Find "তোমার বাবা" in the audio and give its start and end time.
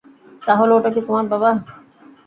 1.07-1.49